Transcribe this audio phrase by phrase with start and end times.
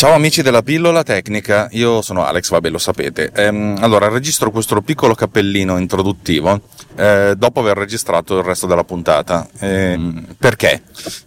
[0.00, 3.32] Ciao amici della pillola tecnica, io sono Alex, vabbè lo sapete.
[3.34, 6.58] Ehm, allora, registro questo piccolo cappellino introduttivo
[6.96, 9.46] eh, dopo aver registrato il resto della puntata.
[9.58, 10.84] Ehm, perché?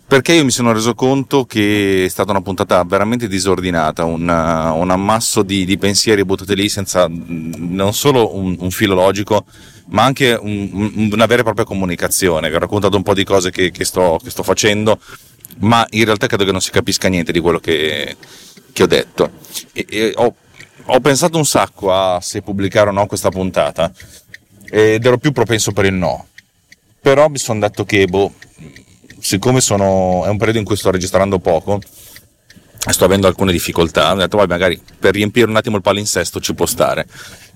[0.07, 4.89] Perché io mi sono reso conto che è stata una puntata veramente disordinata, un, un
[4.89, 9.45] ammasso di, di, pensieri buttati lì senza non solo un, un filo logico,
[9.89, 12.49] ma anche un, una vera e propria comunicazione.
[12.49, 14.97] Vi ho raccontato un po' di cose che, che, sto, che sto facendo,
[15.59, 18.17] ma in realtà credo che non si capisca niente di quello che
[18.73, 19.31] che ho detto.
[19.71, 20.35] E, e ho,
[20.85, 23.91] ho, pensato un sacco a se pubblicare o no questa puntata
[24.69, 26.27] ed ero più propenso per il no.
[26.99, 28.33] Però mi sono detto che, boh,
[29.19, 31.79] siccome sono, è un periodo in cui sto registrando poco,
[32.77, 36.53] sto avendo alcune difficoltà, ho detto, vai, magari per riempire un attimo il palinsesto ci
[36.53, 37.05] può stare.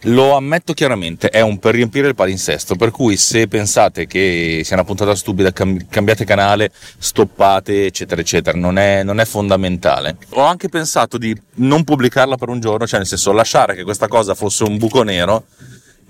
[0.01, 4.75] Lo ammetto chiaramente, è un per riempire il palinsesto, per cui se pensate che sia
[4.75, 10.17] una puntata stupida, cambiate canale, stoppate, eccetera, eccetera, non è, non è fondamentale.
[10.31, 14.07] Ho anche pensato di non pubblicarla per un giorno, cioè nel senso lasciare che questa
[14.07, 15.45] cosa fosse un buco nero,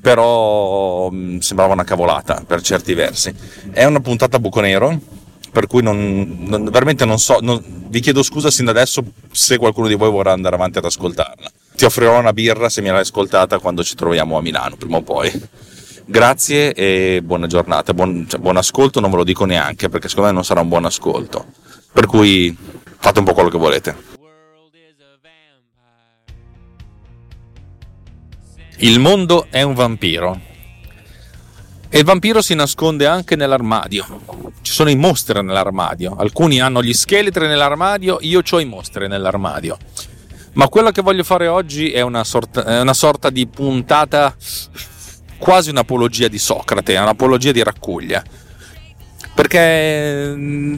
[0.01, 3.33] però mm, sembrava una cavolata per certi versi.
[3.71, 4.99] È una puntata buco nero,
[5.49, 9.57] per cui non, non, veramente non so, non, vi chiedo scusa sin da adesso se
[9.57, 11.49] qualcuno di voi vorrà andare avanti ad ascoltarla.
[11.77, 15.03] Ti offrirò una birra se mi l'hai ascoltata quando ci troviamo a Milano, prima o
[15.03, 15.31] poi.
[16.05, 20.29] Grazie e buona giornata, buon, cioè, buon ascolto non ve lo dico neanche perché secondo
[20.29, 21.45] me non sarà un buon ascolto.
[21.93, 22.57] Per cui
[22.97, 23.95] fate un po' quello che volete.
[28.77, 30.41] Il mondo è un vampiro
[31.89, 34.51] e il vampiro si nasconde anche nell'armadio.
[34.63, 36.15] Ci sono i mostri nell'armadio.
[36.17, 39.77] Alcuni hanno gli scheletri nell'armadio, io ho i mostri nell'armadio.
[40.57, 44.35] Ma quello che voglio fare oggi è una sorta, è una sorta di puntata,
[45.37, 48.23] quasi un'apologia di Socrate, un'apologia di Raccuglia.
[49.35, 50.77] Perché mm,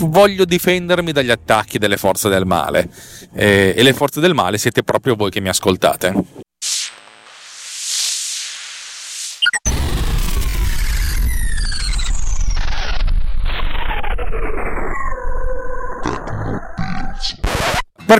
[0.00, 2.90] voglio difendermi dagli attacchi delle forze del male.
[3.32, 6.42] E le forze del male siete proprio voi che mi ascoltate.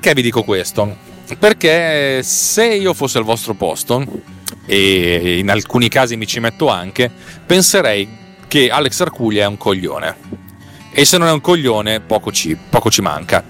[0.04, 0.98] Perché vi dico questo?
[1.38, 4.04] Perché se io fossi al vostro posto,
[4.66, 7.10] e in alcuni casi mi ci metto anche,
[7.46, 8.06] penserei
[8.46, 10.14] che Alex Arcuglia è un coglione.
[10.92, 13.42] E se non è un coglione, poco ci, poco ci manca.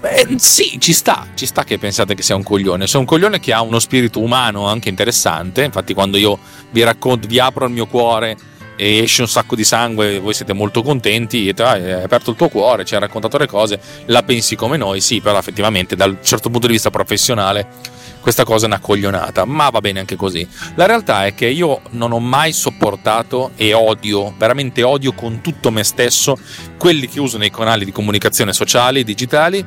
[0.00, 2.88] Beh, sì, ci sta, ci sta che pensate che sia un coglione.
[2.88, 5.62] Sono un coglione che ha uno spirito umano anche interessante.
[5.62, 6.36] Infatti, quando io
[6.72, 8.36] vi racconto, vi apro il mio cuore
[8.78, 12.48] e esce un sacco di sangue, voi siete molto contenti, e hai aperto il tuo
[12.48, 16.48] cuore, ci hai raccontato le cose, la pensi come noi, sì, però effettivamente dal certo
[16.48, 20.46] punto di vista professionale questa cosa è una coglionata, ma va bene anche così.
[20.74, 25.70] La realtà è che io non ho mai sopportato e odio, veramente odio con tutto
[25.70, 26.38] me stesso,
[26.76, 29.64] quelli che usano i canali di comunicazione sociali, digitali,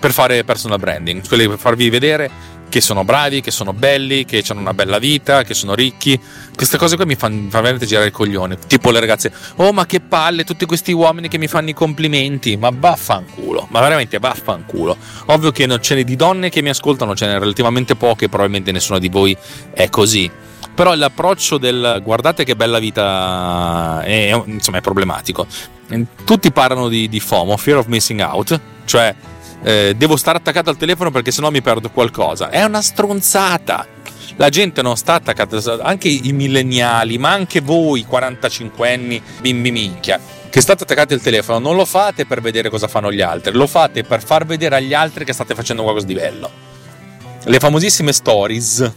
[0.00, 2.28] per fare personal branding, quelli per farvi vedere
[2.72, 6.18] che sono bravi, che sono belli, che hanno una bella vita, che sono ricchi.
[6.56, 8.56] Queste cose qua mi fanno, fanno veramente girare il coglione.
[8.66, 12.56] Tipo le ragazze, oh ma che palle, tutti questi uomini che mi fanno i complimenti.
[12.56, 14.96] Ma vaffanculo, ma veramente vaffanculo.
[15.26, 18.72] Ovvio che non ce n'è di donne che mi ascoltano, ce n'è relativamente poche, probabilmente
[18.72, 19.36] nessuno di voi
[19.74, 20.30] è così
[20.74, 25.46] però l'approccio del guardate che bella vita è, insomma, è problematico.
[26.24, 29.14] Tutti parlano di, di FOMO, Fear of Missing Out, cioè
[29.62, 32.50] eh, devo stare attaccato al telefono perché sennò mi perdo qualcosa.
[32.50, 33.86] È una stronzata.
[34.36, 40.18] La gente non sta attaccata, anche i millenniali, ma anche voi 45 anni, bimbi minchia,
[40.48, 43.66] che state attaccati al telefono, non lo fate per vedere cosa fanno gli altri, lo
[43.66, 46.50] fate per far vedere agli altri che state facendo qualcosa di bello.
[47.44, 48.90] Le famosissime stories,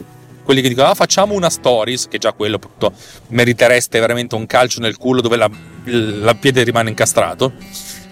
[0.46, 2.94] quelli che dicono ah, facciamo una stories, che già quello appunto,
[3.28, 5.50] meritereste veramente un calcio nel culo dove la,
[5.84, 7.52] la piede rimane incastrato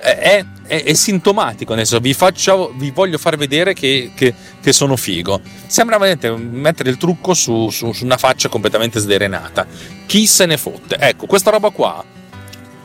[0.04, 4.96] è, è, è sintomatico, senso, vi, faccio, vi voglio far vedere che, che, che, sono
[4.96, 5.40] figo.
[5.68, 9.68] Sembra veramente mettere il trucco su, su, su una faccia completamente sderenata.
[10.08, 10.98] Chi se ne fotte?
[10.98, 12.04] Ecco, questa roba qua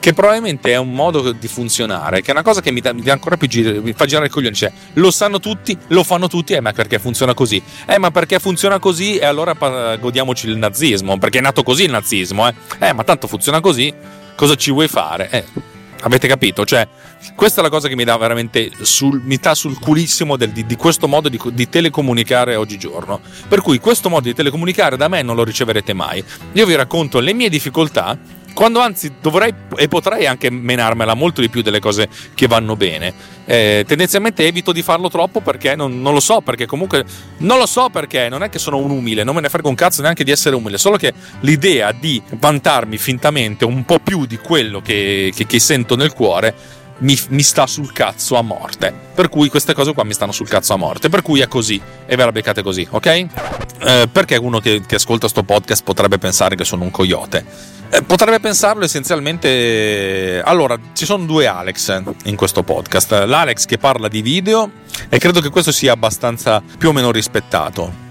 [0.01, 3.03] che probabilmente è un modo di funzionare, che è una cosa che mi dà, mi
[3.03, 6.29] dà ancora più giro, mi fa girare il coglione, cioè lo sanno tutti, lo fanno
[6.29, 7.61] tutti, eh ma perché funziona così?
[7.85, 9.55] Eh ma perché funziona così e allora
[9.97, 12.55] godiamoci il nazismo, perché è nato così il nazismo, eh?
[12.79, 13.93] Eh ma tanto funziona così,
[14.37, 15.31] cosa ci vuoi fare?
[15.31, 16.65] Eh Avete capito?
[16.65, 16.87] Cioè,
[17.35, 20.67] questa è la cosa che mi dà veramente sul, mi dà sul culissimo del, di,
[20.67, 23.21] di, questo modo di, di, telecomunicare oggigiorno.
[23.49, 26.23] Per cui questo modo di telecomunicare da me non lo riceverete mai.
[26.53, 28.19] Io vi racconto le mie difficoltà
[28.59, 33.15] quando anzi dovrei e potrei anche menarmela molto di più delle cose che vanno bene.
[33.45, 37.05] Eh, tendenzialmente evito di farlo troppo perché non, non, lo so, perché comunque
[37.37, 39.77] non lo so perché non è che sono un umile, non me ne frega un
[39.77, 41.13] cazzo neanche di essere umile, solo che
[41.43, 46.79] l'idea di vantarmi fintamente un po' più di quello che, che, che sento nel cuore
[46.99, 48.93] mi, mi, sta sul cazzo a morte.
[49.15, 51.09] Per cui queste cose qua mi stanno sul cazzo a morte.
[51.09, 53.07] Per cui è così e ve la beccate così, ok?
[53.07, 57.45] Eh, perché uno che, che ascolta sto podcast potrebbe pensare che sono un coyote?
[57.91, 60.43] Eh, potrebbe pensarlo essenzialmente.
[60.45, 63.25] Allora, ci sono due Alex in questo podcast.
[63.25, 64.71] L'Alex che parla di video,
[65.09, 68.07] e credo che questo sia abbastanza più o meno rispettato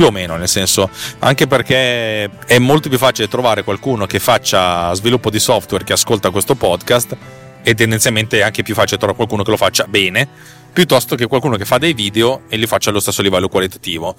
[0.00, 0.88] più o meno, nel senso,
[1.18, 6.30] anche perché è molto più facile trovare qualcuno che faccia sviluppo di software che ascolta
[6.30, 7.16] questo podcast
[7.62, 10.28] e tendenzialmente è anche più facile trovare qualcuno che lo faccia bene
[10.72, 14.14] piuttosto che qualcuno che fa dei video e li faccia allo stesso livello qualitativo.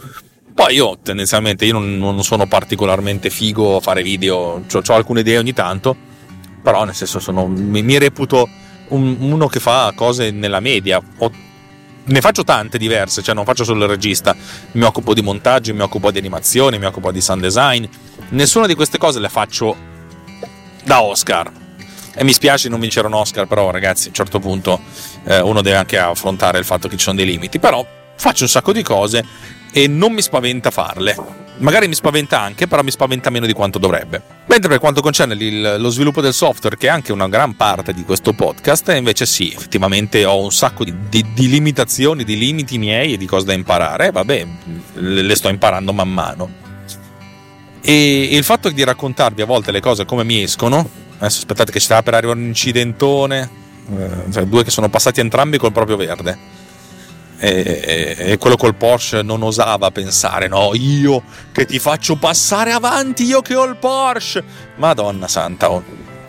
[0.54, 5.38] Poi io tendenzialmente io non, non sono particolarmente figo a fare video, ho alcune idee
[5.38, 5.96] ogni tanto,
[6.62, 8.48] però nel senso sono, mi, mi reputo
[8.90, 11.02] un, uno che fa cose nella media.
[11.18, 11.32] Ho,
[12.04, 14.36] ne faccio tante diverse, cioè non faccio solo il regista,
[14.74, 17.86] mi occupo di montaggio, mi occupo di animazioni, mi occupo di sound design.
[18.30, 19.76] Nessuna di queste cose le faccio
[20.84, 21.50] da Oscar,
[22.14, 24.80] e mi spiace non vincere un Oscar, però ragazzi, a un certo punto
[25.26, 27.60] eh, uno deve anche affrontare il fatto che ci sono dei limiti.
[27.60, 27.86] Però
[28.16, 29.26] faccio un sacco di cose
[29.72, 31.40] e non mi spaventa farle.
[31.58, 34.22] Magari mi spaventa anche, però mi spaventa meno di quanto dovrebbe.
[34.48, 37.94] Mentre per quanto concerne il, lo sviluppo del software, che è anche una gran parte
[37.94, 42.80] di questo podcast, invece sì, effettivamente ho un sacco di, di, di limitazioni, di limiti
[42.80, 44.12] miei e di cose da imparare.
[44.12, 44.48] vabbè,
[44.94, 46.50] le, le sto imparando man mano.
[47.80, 50.90] E il fatto di raccontarvi a volte le cose come mi escono,
[51.22, 53.50] Adesso aspettate che ci stava per arrivare un incidentone.
[53.96, 56.60] Eh, cioè, due che sono passati entrambi col proprio verde.
[57.38, 62.72] E, e, e, quello col Porsche non osava pensare, no, io che ti faccio passare
[62.72, 64.44] avanti, io che ho il Porsche.
[64.76, 65.84] Madonna santa, oh.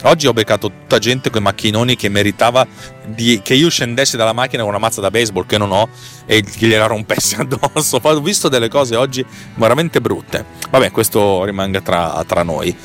[0.04, 2.66] Oggi ho beccato tutta gente con i macchinoni che meritava
[3.06, 5.88] di, che io scendessi dalla macchina con una mazza da baseball che non ho
[6.26, 7.98] e gliela rompessi addosso.
[8.02, 9.24] Ho visto delle cose oggi
[9.54, 10.44] veramente brutte.
[10.70, 12.76] Vabbè, questo rimanga tra, tra noi.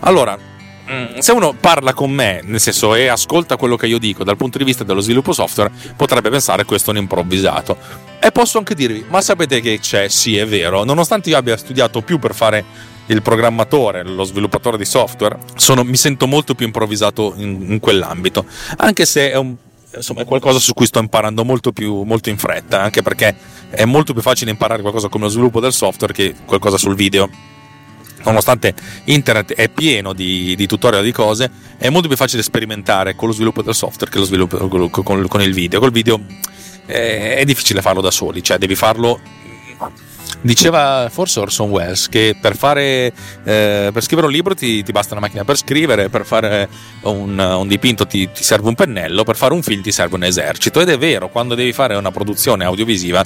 [0.00, 0.38] Allora,
[1.18, 4.58] se uno parla con me, nel senso, e ascolta quello che io dico dal punto
[4.58, 7.76] di vista dello sviluppo software, potrebbe pensare questo è un improvvisato.
[8.20, 10.08] E posso anche dirvi, ma sapete che c'è?
[10.08, 12.64] Sì, è vero, nonostante io abbia studiato più per fare
[13.06, 18.44] il programmatore, lo sviluppatore di software, sono, mi sento molto più improvvisato in, in quell'ambito,
[18.76, 19.54] anche se è, un,
[19.94, 23.34] insomma, è qualcosa su cui sto imparando molto, più, molto in fretta, anche perché
[23.70, 27.54] è molto più facile imparare qualcosa come lo sviluppo del software che qualcosa sul video
[28.24, 28.74] nonostante
[29.04, 33.34] internet è pieno di, di, tutorial di cose, è molto più facile sperimentare con lo
[33.34, 35.80] sviluppo del software che lo sviluppo con, con, il video.
[35.80, 36.20] Col video
[36.86, 39.20] è, è, difficile farlo da soli, cioè devi farlo.
[40.40, 43.12] Diceva forse Orson Welles che per, fare,
[43.44, 46.68] eh, per scrivere un libro ti, ti, basta una macchina per scrivere, per fare
[47.02, 50.24] un, un dipinto ti, ti serve un pennello, per fare un film ti serve un
[50.24, 50.80] esercito.
[50.80, 53.24] Ed è vero, quando devi fare una produzione audiovisiva,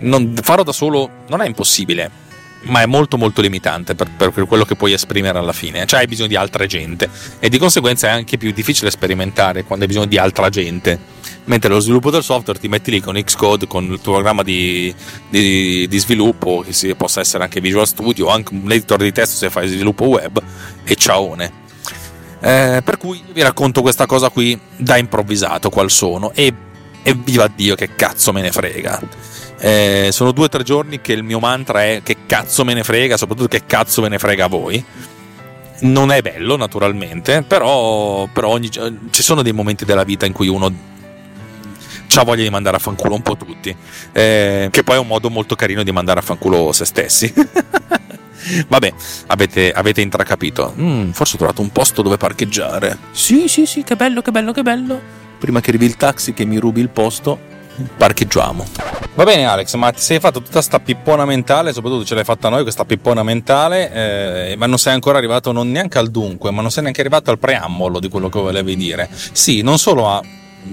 [0.00, 2.28] non, farlo da solo non è impossibile
[2.62, 6.06] ma è molto molto limitante per, per, quello che puoi esprimere alla fine, cioè hai
[6.06, 7.08] bisogno di altra gente.
[7.38, 10.98] E di conseguenza è anche più difficile sperimentare quando hai bisogno di altra gente,
[11.44, 14.94] mentre lo sviluppo del software ti metti lì con Xcode, con il tuo programma di,
[15.28, 19.12] di, di sviluppo, che si, possa essere anche Visual Studio o anche un editor di
[19.12, 20.40] testo se fai sviluppo web
[20.84, 21.68] e ciaone.
[22.42, 26.52] Eh, per cui vi racconto questa cosa qui da improvvisato qual sono e,
[27.02, 28.98] e viva Dio che cazzo me ne frega
[29.60, 32.82] eh, sono due o tre giorni che il mio mantra è che cazzo me ne
[32.82, 34.82] frega, soprattutto che cazzo me ne frega a voi.
[35.80, 40.48] Non è bello, naturalmente, però, però ogni, ci sono dei momenti della vita in cui
[40.48, 40.88] uno
[42.12, 43.74] ha voglia di mandare a fanculo un po' tutti,
[44.12, 47.32] eh, che poi è un modo molto carino di mandare a fanculo se stessi.
[48.66, 48.92] Vabbè,
[49.26, 50.74] avete, avete intracapito.
[50.78, 52.96] Mm, forse ho trovato un posto dove parcheggiare.
[53.12, 55.00] Sì, sì, sì, che bello, che bello, che bello.
[55.38, 57.38] Prima che arrivi il taxi che mi rubi il posto,
[57.96, 58.64] parcheggiamo.
[59.14, 62.48] Va bene Alex, ma ti sei fatto tutta questa pippona mentale, soprattutto ce l'hai fatta
[62.48, 63.92] noi questa pippona mentale,
[64.52, 67.30] eh, ma non sei ancora arrivato non neanche al dunque, ma non sei neanche arrivato
[67.30, 69.08] al preambolo di quello che volevi dire.
[69.10, 70.22] Sì, non solo a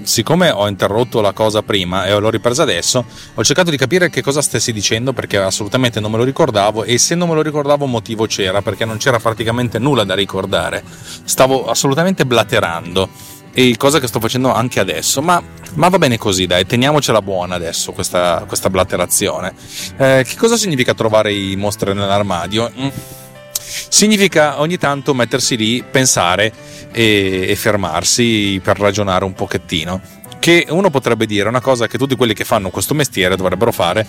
[0.02, 4.22] siccome ho interrotto la cosa prima e l'ho ripresa adesso, ho cercato di capire che
[4.22, 7.86] cosa stessi dicendo perché assolutamente non me lo ricordavo e se non me lo ricordavo
[7.86, 10.82] motivo c'era perché non c'era praticamente nulla da ricordare.
[11.24, 13.08] Stavo assolutamente blaterando
[13.52, 15.42] e cosa che sto facendo anche adesso, ma,
[15.74, 19.52] ma va bene così, dai, teniamocela buona adesso questa, questa blaterazione.
[19.96, 22.70] Eh, che cosa significa trovare i mostri nell'armadio?
[22.78, 22.88] Mm.
[23.88, 26.52] Significa ogni tanto mettersi lì, pensare
[26.92, 30.00] e, e fermarsi per ragionare un pochettino.
[30.38, 34.06] Che uno potrebbe dire una cosa che tutti quelli che fanno questo mestiere dovrebbero fare,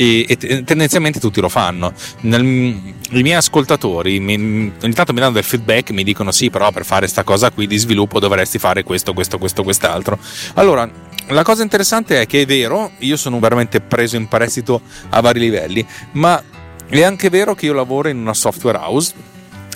[0.00, 1.92] e, e, tendenzialmente tutti lo fanno.
[2.22, 4.34] Nel, I miei ascoltatori mi,
[4.82, 7.66] ogni tanto mi danno del feedback, mi dicono sì, però per fare questa cosa qui
[7.66, 10.18] di sviluppo dovresti fare questo, questo, questo, quest'altro.
[10.54, 10.90] Allora,
[11.28, 14.80] la cosa interessante è che è vero, io sono veramente preso in prestito
[15.10, 16.42] a vari livelli, ma
[16.88, 19.14] è anche vero che io lavoro in una software house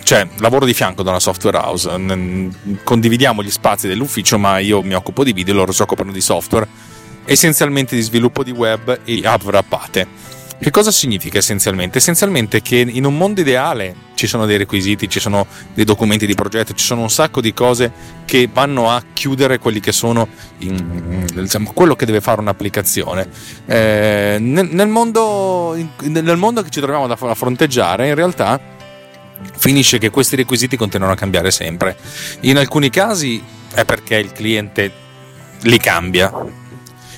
[0.04, 1.88] cioè lavoro di fianco da una software house,
[2.84, 6.68] condividiamo gli spazi dell'ufficio, ma io mi occupo di video, loro si occupano di software,
[7.24, 10.32] essenzialmente di sviluppo di web e app wrappate.
[10.64, 11.98] Che cosa significa essenzialmente?
[11.98, 16.34] Essenzialmente che in un mondo ideale ci sono dei requisiti, ci sono dei documenti di
[16.34, 17.92] progetto, ci sono un sacco di cose
[18.24, 20.26] che vanno a chiudere quelli che sono
[20.58, 23.28] in, diciamo, quello che deve fare un'applicazione.
[23.66, 28.58] Eh, nel, nel, mondo, nel mondo che ci troviamo a fronteggiare, in realtà
[29.56, 31.96] finisce che questi requisiti continuano a cambiare sempre.
[32.40, 33.42] In alcuni casi
[33.74, 34.92] è perché il cliente
[35.62, 36.32] li cambia,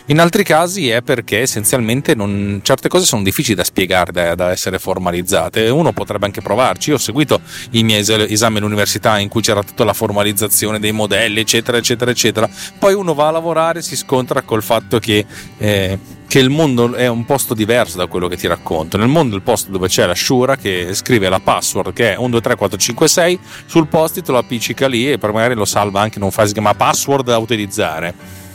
[0.09, 4.51] in altri casi è perché essenzialmente non, certe cose sono difficili da spiegare, da, da,
[4.53, 5.69] essere formalizzate.
[5.69, 6.91] Uno potrebbe anche provarci.
[6.91, 11.41] Io ho seguito i miei esami all'università in cui c'era tutta la formalizzazione dei modelli,
[11.41, 12.49] eccetera, eccetera, eccetera.
[12.79, 15.27] Poi uno va a lavorare e si scontra col fatto che.
[15.59, 15.99] Eh,
[16.29, 18.97] che il mondo è un posto diverso da quello che ti racconto.
[18.97, 23.39] Nel mondo il posto dove c'è la Shura che scrive la password che è 123456
[23.67, 26.55] sul post-it lo appiccica lì e magari lo salva anche in un file che si
[26.55, 28.46] chiama password da utilizzare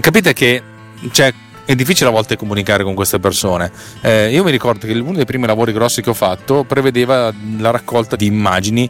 [0.00, 0.62] capite che
[1.10, 1.32] cioè,
[1.64, 3.70] è difficile a volte comunicare con queste persone.
[4.00, 7.70] Eh, io mi ricordo che uno dei primi lavori grossi che ho fatto prevedeva la
[7.70, 8.88] raccolta di immagini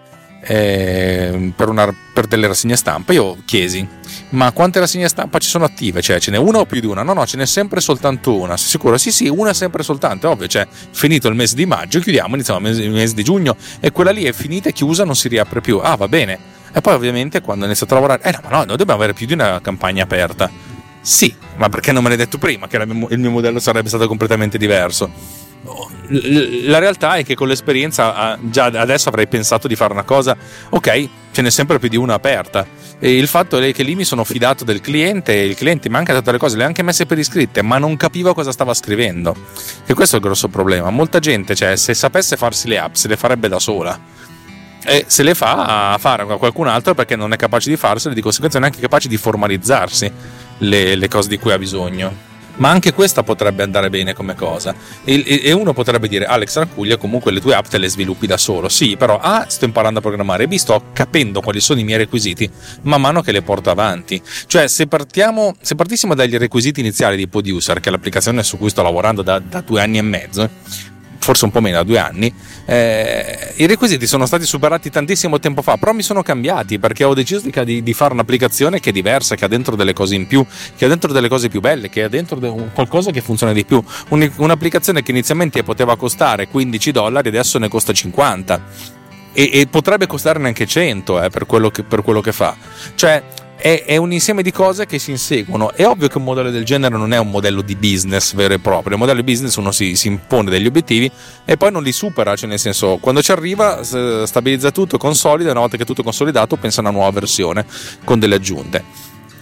[0.48, 3.12] eh, per, una, per, delle rassegne stampa.
[3.12, 3.86] Io chiesi,
[4.30, 6.00] ma quante rassegne stampa ci sono attive?
[6.00, 7.02] Cioè, ce n'è una o più di una?
[7.02, 8.56] No, no, ce n'è sempre soltanto una.
[8.56, 8.98] Sei sicuro?
[8.98, 10.28] Sì, sì, una sempre soltanto.
[10.28, 13.56] Ovvio, cioè, finito il mese di maggio, chiudiamo, iniziamo il mese, il mese di giugno
[13.80, 15.80] e quella lì è finita, è chiusa, non si riapre più.
[15.82, 16.54] Ah, va bene.
[16.72, 19.14] E poi ovviamente quando ho iniziato a lavorare, eh no, ma no, noi dobbiamo avere
[19.14, 20.50] più di una campagna aperta.
[21.06, 24.58] Sì, ma perché non me l'hai detto prima che il mio modello sarebbe stato completamente
[24.58, 25.08] diverso?
[26.64, 30.36] La realtà è che con l'esperienza già adesso avrei pensato di fare una cosa,
[30.68, 32.66] ok, ce n'è sempre più di una aperta.
[32.98, 35.94] E il fatto è che lì mi sono fidato del cliente e il cliente mi
[35.94, 38.50] ha anche dato le cose, le ha anche messe per iscritte, ma non capivo cosa
[38.50, 39.32] stava scrivendo.
[39.86, 40.90] E questo è il grosso problema.
[40.90, 43.96] Molta gente, cioè, se sapesse farsi le app, se le farebbe da sola
[44.88, 48.14] e se le fa a fare a qualcun altro perché non è capace di farsele,
[48.14, 50.12] di conseguenza non è neanche capace di formalizzarsi
[50.58, 54.74] le, le cose di cui ha bisogno ma anche questa potrebbe andare bene come cosa.
[55.04, 58.36] E, e, uno potrebbe dire: Alex Raccuglia, comunque le tue app te le sviluppi da
[58.36, 58.68] solo.
[58.68, 62.48] Sì, però A, sto imparando a programmare, B, sto capendo quali sono i miei requisiti
[62.82, 64.20] man mano che le porto avanti.
[64.46, 68.70] Cioè, se, partiamo, se partissimo dagli requisiti iniziali di Poduser, che è l'applicazione su cui
[68.70, 70.48] sto lavorando da, da due anni e mezzo,
[71.26, 72.32] forse un po' meno, da due anni,
[72.66, 77.14] eh, i requisiti sono stati superati tantissimo tempo fa, però mi sono cambiati perché ho
[77.14, 80.46] deciso di, di, fare un'applicazione che è diversa, che ha dentro delle cose in più,
[80.76, 83.64] che ha dentro delle cose più belle, che ha dentro de- qualcosa che funziona di
[83.64, 83.82] più.
[84.10, 88.62] Un, un'applicazione che inizialmente poteva costare 15 dollari, adesso ne costa 50
[89.32, 92.56] e, e potrebbe costare neanche 100 eh, per, quello che, per quello che fa.
[92.94, 93.20] Cioè,
[93.56, 95.72] è, è, un insieme di cose che si inseguono.
[95.72, 98.58] È ovvio che un modello del genere non è un modello di business vero e
[98.58, 98.92] proprio.
[98.92, 101.10] Il modello di business uno si, si impone degli obiettivi
[101.44, 105.60] e poi non li supera, cioè nel senso quando ci arriva stabilizza tutto, consolida, una
[105.60, 107.64] volta che è tutto consolidato pensa a una nuova versione
[108.04, 108.84] con delle aggiunte.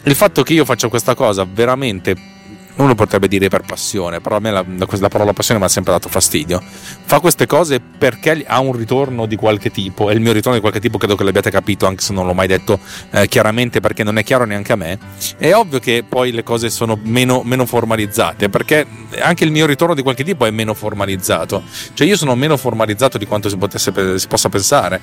[0.05, 2.33] Il fatto che io faccia questa cosa veramente
[2.77, 5.93] uno potrebbe dire per passione, però a me la, la parola passione mi ha sempre
[5.93, 6.61] dato fastidio.
[6.61, 10.61] Fa queste cose perché ha un ritorno di qualche tipo, e il mio ritorno di
[10.61, 14.03] qualche tipo credo che l'abbiate capito, anche se non l'ho mai detto eh, chiaramente perché
[14.03, 14.99] non è chiaro neanche a me.
[15.37, 18.87] È ovvio che poi le cose sono meno, meno, formalizzate, perché
[19.21, 21.63] anche il mio ritorno di qualche tipo è meno formalizzato.
[21.93, 25.01] Cioè io sono meno formalizzato di quanto si, potesse, si possa pensare.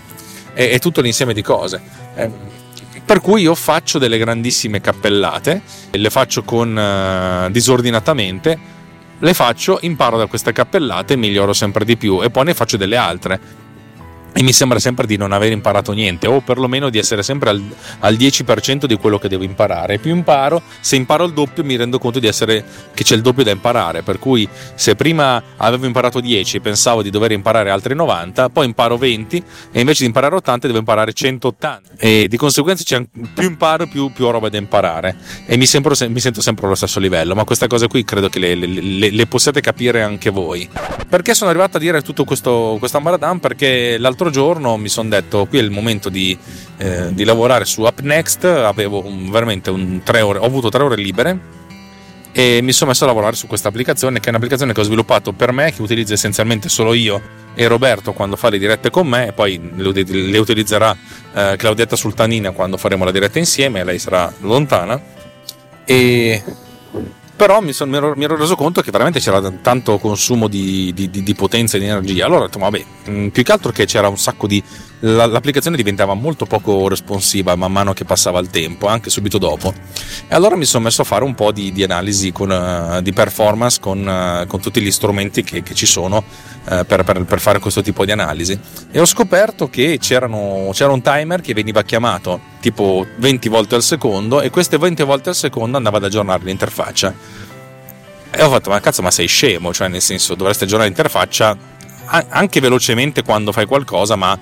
[0.54, 1.82] È, è tutto l'insieme di cose.
[2.16, 2.60] Eh,
[3.06, 8.60] per cui io faccio delle grandissime cappellate, le faccio con uh, disordinatamente,
[9.20, 12.96] le faccio, imparo da queste cappellate, miglioro sempre di più e poi ne faccio delle
[12.96, 13.61] altre
[14.34, 17.62] e mi sembra sempre di non aver imparato niente o perlomeno di essere sempre al,
[18.00, 19.98] al 10% di quello che devo imparare.
[19.98, 23.44] Più imparo, se imparo il doppio mi rendo conto di essere che c'è il doppio
[23.44, 27.94] da imparare, per cui se prima avevo imparato 10 e pensavo di dover imparare altri
[27.94, 32.84] 90, poi imparo 20 e invece di imparare 80 devo imparare 180 e di conseguenza
[32.84, 36.76] c'è più imparo più, più roba da imparare e mi, sembro, mi, sento sempre allo
[36.76, 40.30] stesso livello, ma queste cose qui credo che le, le, le, le possiate capire anche
[40.30, 40.68] voi.
[41.10, 43.40] Perché sono arrivato a dire tutto questo, questo ambaradan?
[43.40, 46.38] Perché l'altro l'altro giorno mi sono detto qui è il momento di,
[46.78, 50.96] eh, di lavorare su UpNext, avevo un, veramente un tre ore, ho avuto tre ore
[50.96, 51.60] libere
[52.32, 55.34] e mi sono messo a lavorare su questa applicazione che è un'applicazione che ho sviluppato
[55.34, 59.28] per me, che utilizzo essenzialmente solo io e Roberto quando fa le dirette con me
[59.28, 60.96] e poi le, utilizzerà
[61.34, 65.20] eh, Claudietta Sultanina quando faremo la diretta insieme, lei sarà lontana.
[65.84, 66.44] E
[67.42, 70.92] però mi, son, mi, ero, mi, ero, reso conto che veramente c'era tanto consumo di,
[70.94, 72.28] di, di, di potenza e di energia.
[72.28, 74.64] Allora ho detto, vabbè, mm, più che altro che c'era un sacco di.
[75.00, 79.74] l'applicazione diventava molto poco responsiva man mano che passava il tempo, anche subito dopo.
[80.28, 83.80] E allora mi sono messo a fare un po' di, analisi con, uh, di performance
[83.80, 86.24] con, uh, con, tutti gli strumenti che, che ci sono
[86.64, 88.58] uh, per, per, per, fare questo tipo di analisi.
[88.92, 94.42] E ho scoperto che c'era un timer che veniva chiamato tipo 20 volte al secondo
[94.42, 97.14] e queste 20 volte al secondo andava ad aggiornare l'interfaccia.
[98.34, 101.80] E ho fatto, ma cazzo, ma sei scemo, cioè nel senso dovresti aggiornare l'interfaccia
[102.12, 104.38] anche velocemente quando fai qualcosa, ma,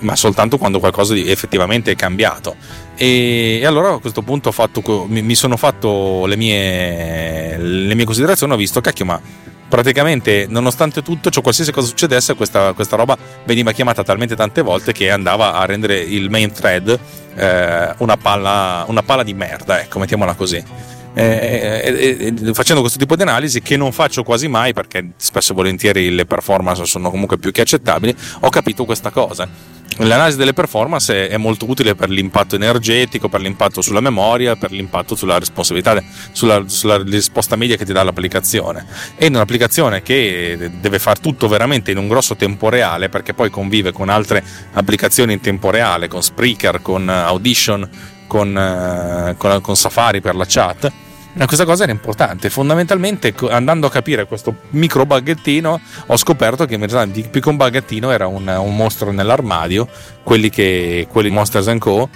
[0.00, 2.56] ma soltanto quando qualcosa effettivamente è cambiato.
[2.94, 8.56] E, allora a questo punto fatto, mi, sono fatto le mie, le mie considerazioni, ho
[8.56, 9.20] visto, cacchio, ma
[9.70, 14.92] praticamente nonostante tutto, cioè qualsiasi cosa succedesse, questa, questa, roba veniva chiamata talmente tante volte
[14.92, 16.98] che andava a rendere il main thread
[17.36, 20.62] eh, una, palla, una palla di merda, ecco, mettiamola così.
[21.12, 21.24] Eh,
[21.82, 25.54] eh, eh, facendo questo tipo di analisi che non faccio quasi mai perché spesso e
[25.56, 29.48] volentieri le performance sono comunque più che accettabili ho capito questa cosa.
[29.96, 35.16] L'analisi delle performance è, molto utile per l'impatto energetico per l'impatto sulla memoria per l'impatto
[35.16, 36.00] sulla responsabilità
[36.30, 38.86] sulla, sulla risposta media che ti dà l'applicazione.
[39.16, 43.50] E in un'applicazione che deve fare tutto veramente in un grosso tempo reale perché poi
[43.50, 49.74] convive con altre applicazioni in tempo reale con Spreaker con Audition con, eh, con, con
[49.74, 50.92] Safari per la chat.
[51.32, 52.48] Ma questa cosa era importante.
[52.48, 58.12] Fondamentalmente, andando a capire questo micro baghettino, ho scoperto che in realtà che un baghettino
[58.12, 59.88] era un, un mostro nell'armadio,
[60.22, 62.08] quelli che quelli Monsters Co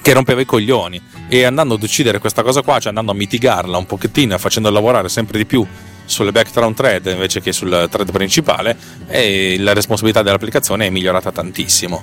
[0.00, 3.76] che rompeva i coglioni e andando ad uccidere questa cosa qua, cioè andando a mitigarla
[3.76, 5.64] un pochettino facendo lavorare sempre di più
[6.04, 8.76] sulle background thread invece che sul thread principale
[9.06, 12.02] e la responsabilità dell'applicazione è migliorata tantissimo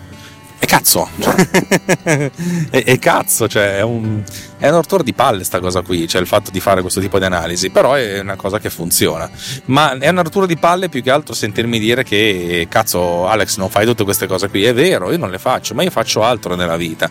[0.62, 1.08] e cazzo,
[2.04, 2.32] e,
[2.70, 4.22] e, cazzo, cioè è un,
[4.58, 7.18] è un rottura di palle sta cosa qui, cioè il fatto di fare questo tipo
[7.18, 9.30] di analisi, però è una cosa che funziona.
[9.66, 13.70] Ma è una rottura di palle più che altro sentirmi dire che cazzo Alex non
[13.70, 16.56] fai tutte queste cose qui, è vero, io non le faccio, ma io faccio altro
[16.56, 17.10] nella vita.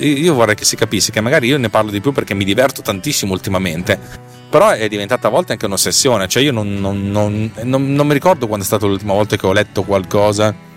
[0.00, 2.80] Io vorrei che si capisse che magari io ne parlo di più perché mi diverto
[2.80, 8.06] tantissimo ultimamente però è diventata a volte anche un'ossessione, cioè io non, non, non, non
[8.06, 10.68] mi ricordo quando è stata l'ultima volta che ho letto qualcosa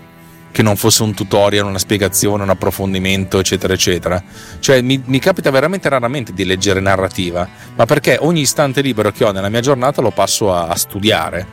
[0.54, 4.22] che non fosse un tutorial, una spiegazione, un approfondimento, eccetera, eccetera.
[4.60, 9.24] Cioè, mi, mi, capita veramente raramente di leggere narrativa, ma perché ogni istante libero che
[9.24, 11.44] ho nella mia giornata lo passo a, a studiare.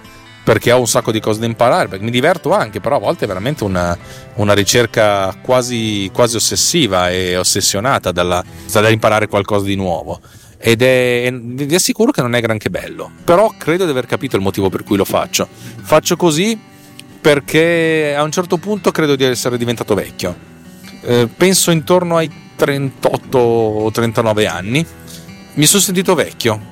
[0.44, 3.26] Perché ho un sacco di cose da imparare, perché mi diverto anche, però a volte
[3.26, 3.98] è veramente una,
[4.36, 10.20] una ricerca quasi, quasi, ossessiva e ossessionata dalla, dall'imparare qualcosa di nuovo
[10.58, 14.44] ed è, vi assicuro che non è granché bello, però credo di aver capito il
[14.44, 15.48] motivo per cui lo faccio.
[15.82, 16.70] Faccio così
[17.22, 20.36] perché a un certo punto credo di essere diventato vecchio.
[21.04, 24.86] Eh, penso intorno ai 38 o 39 anni.
[25.54, 26.70] Mi sono sentito vecchio.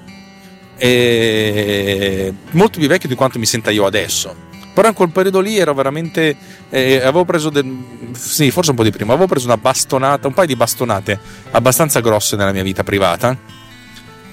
[0.78, 4.48] E molto più vecchio di quanto mi senta io adesso.
[4.74, 6.36] Però in quel periodo lì ero veramente.
[6.70, 7.50] Eh, avevo preso.
[7.50, 7.66] Del,
[8.14, 9.12] sì, forse un po' di prima.
[9.14, 11.20] Avevo preso una bastonata, un paio di bastonate
[11.52, 13.59] abbastanza grosse nella mia vita privata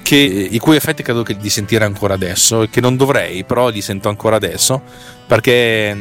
[0.07, 3.81] che, i cui effetti credo di sentire ancora adesso e che non dovrei, però li
[3.81, 4.81] sento ancora adesso
[5.27, 5.99] perché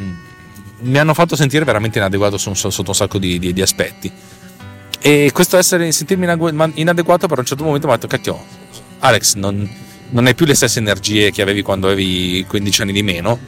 [0.77, 4.11] mi hanno fatto sentire veramente inadeguato sotto un sacco di, di, di aspetti.
[5.01, 6.27] E questo essere sentirmi
[6.75, 8.45] inadeguato per un certo momento mi ha detto cacchio,
[8.99, 9.67] Alex, non,
[10.11, 13.39] non hai più le stesse energie che avevi quando avevi 15 anni di meno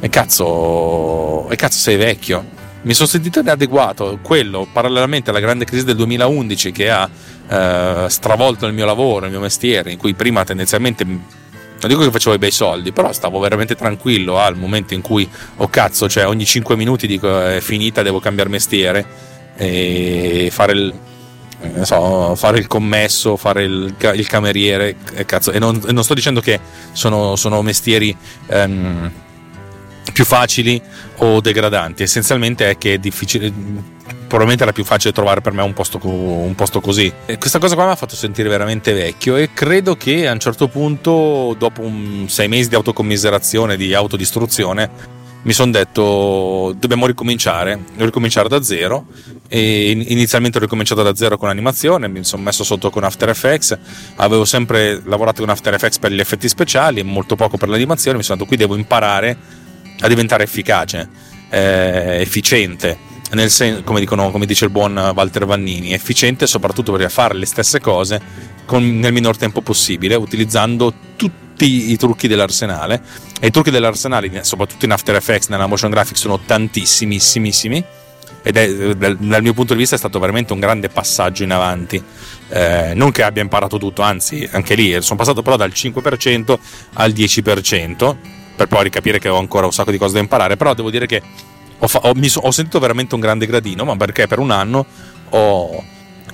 [0.00, 4.18] e cazzo, e cazzo sei vecchio mi sono sentito inadeguato.
[4.22, 7.08] Quello, parallelamente alla grande crisi del 2011 che ha
[7.48, 12.10] eh, stravolto il mio lavoro, il mio mestiere, in cui prima tendenzialmente non dico che
[12.10, 16.26] facevo i bei soldi, però stavo veramente tranquillo al momento in cui, oh cazzo, cioè
[16.26, 19.06] ogni 5 minuti dico è finita, devo cambiare mestiere
[19.56, 20.94] e fare il,
[21.80, 26.60] so, fare il commesso, fare il, il cameriere, cazzo, e, non, non, sto dicendo che
[26.92, 28.14] sono, sono mestieri...
[28.48, 29.10] Um,
[30.12, 30.80] più facili
[31.18, 32.02] o degradanti.
[32.02, 33.52] Essenzialmente è che è difficile.
[34.30, 37.12] Probabilmente era più facile trovare per me un posto, un posto così.
[37.26, 40.38] E questa cosa qua mi ha fatto sentire veramente vecchio e credo che a un
[40.38, 41.90] certo punto, dopo
[42.26, 49.06] sei mesi di autocommiserazione, di autodistruzione, mi sono detto dobbiamo ricominciare, ricominciare da zero
[49.48, 53.78] e inizialmente ho ricominciato da zero con l'animazione, mi sono messo sotto con After Effects,
[54.16, 58.18] avevo sempre lavorato con After Effects per gli effetti speciali e molto poco per l'animazione,
[58.18, 59.36] mi sono detto qui devo imparare
[60.00, 61.08] a diventare efficace,
[61.50, 63.08] eh, efficiente.
[63.46, 67.78] Sen- come, dicono, come, dice il buon Walter Vannini, efficiente soprattutto per fare le stesse
[67.78, 68.20] cose
[68.64, 73.00] con, nel minor tempo possibile, utilizzando tutti i trucchi dell'arsenale.
[73.40, 77.84] E i trucchi dell'arsenale, soprattutto in After Effects, nella motion graphics, sono tantissimissimi
[78.42, 82.02] ed è dal mio punto di vista è stato veramente un grande passaggio in avanti
[82.52, 86.58] Eh, non che abbia imparato tutto, anzi, anche lì sono passato però dal 5%
[86.94, 88.16] al 10%,
[88.60, 91.06] per poi ricapire che ho ancora un sacco di cose da imparare, però devo dire
[91.06, 91.22] che
[91.78, 94.84] ho, fa- ho, so- ho sentito veramente un grande gradino, ma perché per un anno
[95.30, 95.82] ho,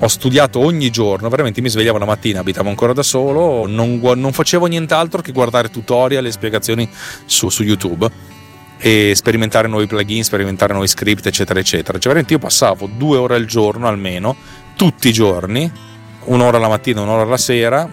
[0.01, 4.33] ho, studiato ogni giorno, veramente mi svegliavo la mattina, abitavo ancora da solo, non, non
[4.33, 6.91] facevo nient'altro che guardare tutorial e spiegazioni
[7.27, 8.11] su, su, YouTube
[8.79, 11.93] e sperimentare nuovi plugin, sperimentare nuovi script, eccetera, eccetera.
[11.93, 14.35] Cioè, veramente io passavo due ore al giorno almeno,
[14.75, 15.71] tutti i giorni,
[16.25, 17.89] un'ora la mattina, un'ora la sera,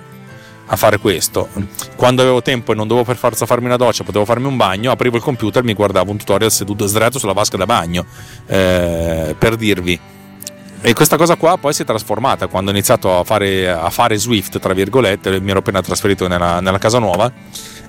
[0.65, 1.49] a fare questo.
[1.95, 4.91] Quando avevo tempo e non dovevo per forza farmi una doccia, potevo farmi un bagno,
[4.91, 8.05] aprivo il computer e mi guardavo un tutorial seduto sdraiato sulla vasca da bagno.
[8.47, 9.99] Eh, per dirvi.
[10.85, 14.17] E questa cosa qua poi si è trasformata quando ho iniziato a fare, a fare
[14.17, 17.31] Swift, tra virgolette, mi ero appena trasferito nella, nella casa nuova.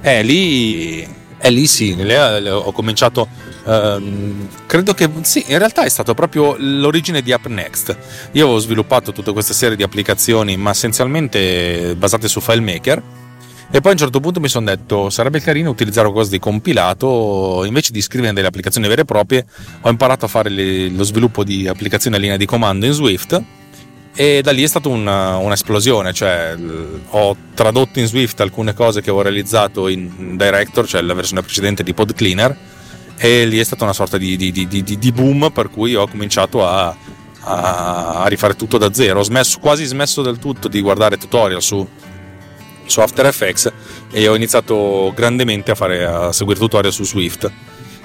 [0.00, 1.06] E lì
[1.44, 3.28] e lì sì, ho cominciato.
[3.66, 7.98] Ehm, credo che sì, in realtà è stato proprio l'origine di UpNext.
[8.32, 13.02] Io ho sviluppato tutta questa serie di applicazioni, ma essenzialmente basate su FileMaker.
[13.70, 17.64] E poi a un certo punto mi sono detto sarebbe carino utilizzare qualcosa di compilato
[17.66, 19.44] invece di scrivere delle applicazioni vere e proprie.
[19.82, 23.42] Ho imparato a fare le, lo sviluppo di applicazioni a linea di comando in Swift
[24.14, 26.56] e da lì è stata una, un'esplosione, cioè
[27.10, 31.82] ho tradotto in Swift alcune cose che ho realizzato in Director, cioè la versione precedente
[31.82, 32.56] di Pod Cleaner,
[33.16, 36.66] e lì è stata una sorta di, di, di, di boom per cui ho cominciato
[36.66, 36.94] a,
[37.40, 39.18] a, rifare tutto da zero.
[39.20, 41.86] Ho smesso, quasi smesso del tutto di guardare tutorial su,
[42.86, 43.72] su After Effects
[44.12, 47.50] e ho iniziato grandemente a, fare, a seguire tutorial su Swift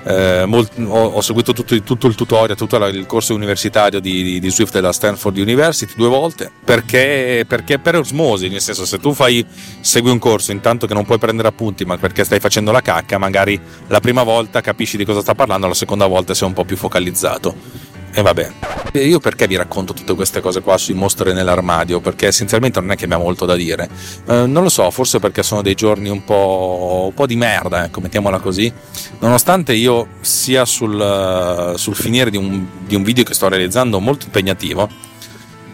[0.03, 4.49] eh, molt, ho, ho, seguito tutto, tutto, il tutorial, tutto il corso universitario di, di,
[4.49, 9.45] Swift della Stanford University due volte perché, perché per osmosi, nel senso se tu fai,
[9.81, 13.17] segui un corso intanto che non puoi prendere appunti ma perché stai facendo la cacca,
[13.17, 16.63] magari la prima volta capisci di cosa sta parlando, la seconda volta sei un po'
[16.63, 17.88] più focalizzato.
[18.11, 18.51] E vabbè,
[18.93, 21.99] io perché vi racconto tutte queste cose qua sui mostri nell'armadio?
[21.99, 23.87] Perché essenzialmente non è che abbia molto da dire.
[24.27, 27.85] Eh, non lo so, forse perché sono dei giorni un po', un po di merda,
[27.85, 28.71] ecco, mettiamola così.
[29.19, 34.25] Nonostante io sia sul, sul finire di un, di un, video che sto realizzando molto
[34.25, 34.89] impegnativo,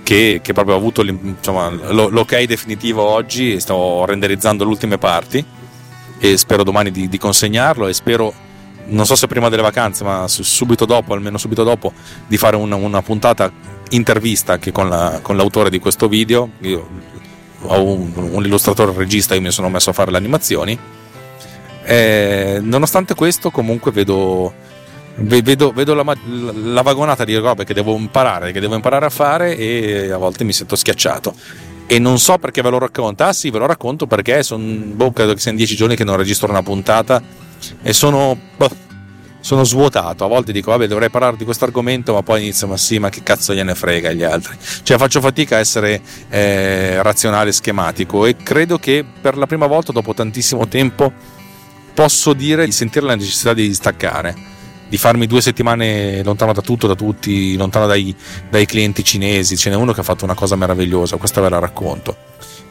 [0.04, 5.44] che, che proprio ho avuto insomma, l'ok definitivo oggi, sto renderizzando le ultime parti
[6.20, 8.34] e spero domani di, di consegnarlo e spero
[8.88, 11.94] non so se prima delle vacanze, ma subito dopo, almeno subito dopo,
[12.28, 13.52] di fare una, una puntata
[13.90, 16.50] intervista anche con, la, con, l'autore di questo video.
[16.62, 16.88] Io
[17.62, 20.78] ho un, un illustratore regista, io mi sono messo a fare le animazioni.
[21.84, 24.54] E, nonostante questo, comunque vedo,
[25.16, 26.16] vedo, vedo la,
[26.54, 30.44] la, vagonata di robe che devo imparare, che devo imparare a fare e a volte
[30.44, 31.34] mi sento schiacciato.
[31.88, 33.24] E non so perché ve lo racconto.
[33.24, 36.18] Ah sì, ve lo racconto perché sono, boh, credo che siano dieci giorni che non
[36.18, 37.45] registro una puntata
[37.82, 38.70] e sono, boh,
[39.40, 40.24] sono svuotato.
[40.24, 43.10] A volte dico, vabbè, dovrei parlare di questo argomento, ma poi inizio, ma sì, ma
[43.10, 44.58] che cazzo gliene frega agli altri.
[44.84, 49.92] Cioè, faccio fatica a essere eh, razionale schematico e credo che per la prima volta,
[49.92, 51.12] dopo tantissimo tempo,
[51.94, 54.54] posso dire di sentire la necessità di staccare.
[54.88, 58.16] Di farmi due settimane lontano da tutto, da tutti, lontano dai,
[58.50, 59.58] dai clienti cinesi.
[59.58, 62.16] Ce n'è uno che ha fatto una cosa meravigliosa, questa ve la racconto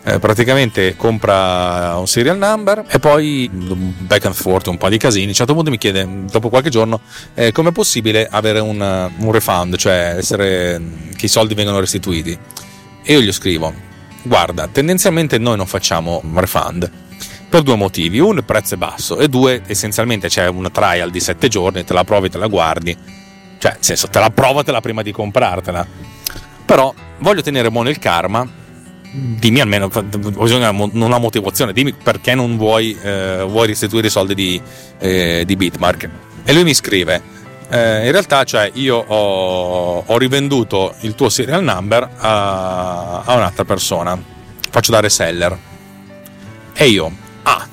[0.06, 5.24] eh, praticamente compra un serial number e poi back and forth un po' di casini.
[5.24, 7.00] A un certo punto mi chiede, dopo qualche giorno,
[7.34, 10.80] eh, come è possibile avere un, un refund, cioè essere,
[11.16, 12.38] che i soldi vengano restituiti.
[13.02, 13.72] E io gli scrivo,
[14.22, 16.90] guarda, tendenzialmente noi non facciamo un refund
[17.48, 18.18] per due motivi.
[18.18, 21.94] Uno, il prezzo è basso e due, essenzialmente c'è una trial di sette giorni, te
[21.94, 22.94] la provi, te la guardi.
[23.56, 25.86] Cioè, nel senso, te la provatela prima di comprartela.
[26.66, 28.62] Però voglio tenere buono il karma
[29.14, 34.60] dimmi almeno, bisogna una motivazione, dimmi perché non vuoi, eh, vuoi restituire i soldi di,
[34.98, 36.10] eh, di, Bitmark.
[36.44, 37.22] E lui mi scrive,
[37.68, 43.64] eh, in realtà cioè, io ho, ho, rivenduto il tuo serial number a, a, un'altra
[43.64, 44.20] persona,
[44.68, 45.56] faccio da reseller.
[46.74, 47.12] E io,
[47.44, 47.68] ah,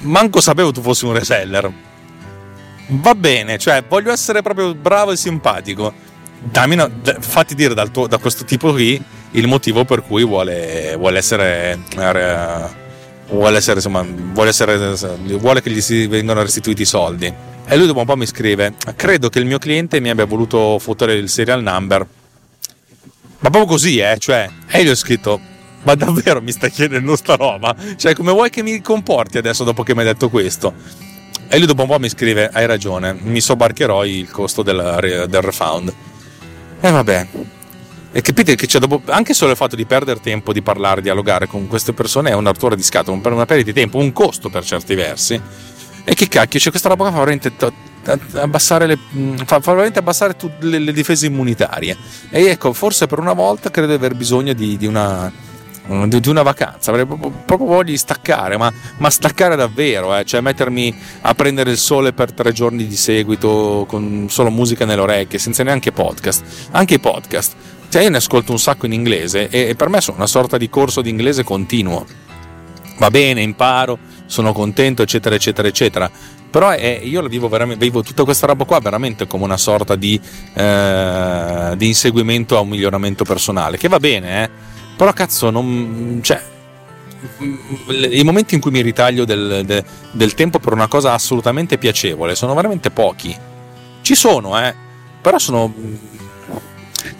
[0.00, 1.70] manco sapevo tu fossi un reseller.
[2.92, 6.08] Va bene, cioè voglio essere proprio bravo e simpatico.
[6.42, 11.18] Dammi una, fatti dire tuo, da questo tipo qui il motivo per cui vuole, vuole
[11.18, 12.78] essere eh,
[13.30, 14.94] vuole essere insomma vuole, essere,
[15.38, 17.32] vuole che gli si vengano restituiti i soldi.
[17.66, 20.78] E lui dopo un po' mi scrive credo che il mio cliente mi abbia voluto
[20.78, 22.06] fottere il serial number.
[23.42, 25.40] Ma proprio così eh cioè e gli ho scritto
[25.82, 27.74] ma davvero mi stai chiedendo sta roba?
[27.96, 30.74] Cioè come vuoi che mi comporti adesso dopo che mi hai detto questo?
[31.48, 35.40] E lui dopo un po' mi scrive hai ragione mi sobbarcherò il costo del, del
[35.40, 35.92] refund.
[36.80, 37.28] E vabbè
[38.12, 41.46] e capite che cioè, dopo, anche solo il fatto di perdere tempo di parlare, dialogare
[41.46, 44.64] con queste persone è una rottura di scatola, una perdita di tempo, un costo per
[44.64, 45.40] certi versi.
[46.02, 47.52] E che cacchio, c'è cioè questa roba fa veramente
[48.32, 48.98] abbassare le,
[49.44, 51.96] fa, fa veramente abbassare tutte le, le, difese immunitarie.
[52.30, 55.48] E ecco, forse per una volta credo di aver bisogno di, di una
[56.06, 60.24] di una vacanza, avrei proprio, proprio voglia di staccare, ma, ma staccare davvero, eh?
[60.24, 65.00] cioè mettermi a prendere il sole per tre giorni di seguito con solo musica nelle
[65.00, 66.44] orecchie, senza neanche podcast.
[66.70, 67.54] Anche i podcast,
[67.90, 70.70] cioè io ne ascolto un sacco in inglese e, per me sono una sorta di
[70.70, 72.06] corso di inglese continuo.
[72.98, 76.10] Va bene, imparo, sono contento, eccetera, eccetera, eccetera.
[76.50, 79.94] Però è, io la vivo veramente, vivo tutta questa roba qua veramente come una sorta
[79.94, 80.18] di,
[80.54, 84.68] eh, di inseguimento a un miglioramento personale, che va bene, eh
[85.00, 86.20] però cazzo, non.
[86.22, 86.38] cioè.
[87.88, 92.34] I momenti in cui mi ritaglio del, del, del tempo per una cosa assolutamente piacevole
[92.34, 93.34] sono veramente pochi.
[94.02, 94.74] Ci sono, eh.
[95.22, 95.72] Però sono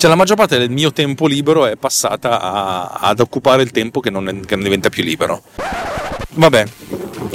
[0.00, 4.00] cioè la maggior parte del mio tempo libero è passata a, ad occupare il tempo
[4.00, 5.42] che non, è, che non, diventa più libero.
[6.36, 6.64] Vabbè,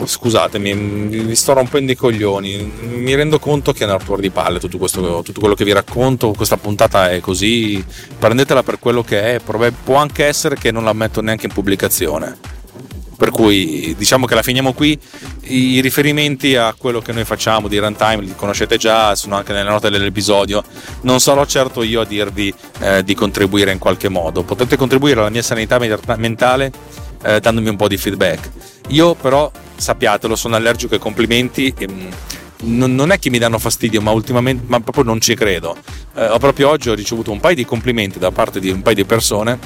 [0.03, 2.73] scusatemi, vi sto rompendo i coglioni.
[2.87, 5.73] Mi rendo conto che è una rottura di palle tutto, questo, tutto quello che vi
[5.73, 6.31] racconto.
[6.31, 7.85] Questa puntata è così.
[8.17, 9.39] Prendetela per quello che è.
[9.39, 12.54] Può anche essere che non la metto neanche in pubblicazione.
[13.17, 14.99] Per cui diciamo che la finiamo qui.
[15.43, 19.69] I riferimenti a quello che noi facciamo di runtime li conoscete già, sono anche nelle
[19.69, 20.63] note dell'episodio.
[21.01, 24.43] Non sarò certo io a dirvi eh, di contribuire in qualche modo.
[24.43, 25.79] Potete contribuire alla mia sanità
[26.17, 26.71] mentale
[27.23, 28.49] eh, dandomi un po' di feedback.
[28.89, 31.73] Io però sappiatelo, sono allergico ai complimenti.
[31.77, 32.11] E, mm,
[32.65, 35.75] non, è che mi danno fastidio, ma ultimamente ma proprio non ci credo.
[36.15, 39.05] Eh, proprio oggi ho ricevuto un paio di complimenti da parte di un paio di
[39.05, 39.59] persone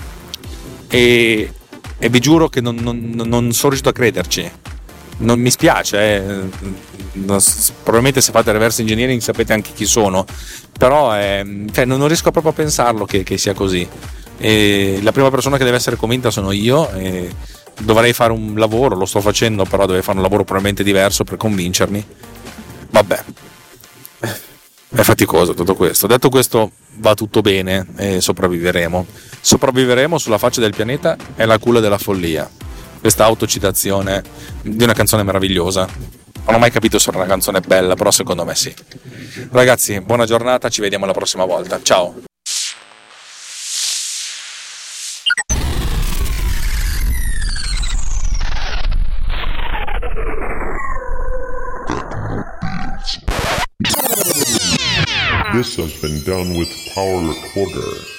[0.87, 1.51] e,
[1.99, 4.51] e vi giuro che non, non, non, sono riuscito a crederci.
[5.17, 6.49] Non mi spiace, eh.
[7.83, 10.25] probabilmente se fate reverse engineering sapete anche chi sono,
[10.77, 13.87] però eh, cioè, non riesco proprio a pensarlo che, che sia così.
[14.37, 16.89] E la prima persona che deve essere convinta sono io.
[16.93, 17.29] E,
[17.79, 21.37] dovrei fare un lavoro, lo sto facendo, però dovrei fare un lavoro probabilmente diverso per
[21.37, 22.05] convincermi.
[22.91, 23.23] Vabbè,
[24.95, 26.07] è faticoso tutto questo.
[26.07, 29.05] Detto questo, va tutto bene e sopravviveremo.
[29.41, 32.49] Sopravviveremo sulla faccia del pianeta è la culla della follia.
[32.99, 34.23] Questa autocitazione
[34.61, 35.87] di una canzone meravigliosa.
[36.45, 38.73] Non ho mai capito se era una canzone bella, però secondo me sì.
[39.51, 41.79] Ragazzi, buona giornata, ci vediamo la prossima volta.
[41.81, 42.28] Ciao.
[55.53, 58.18] This has been done with Power Recorder.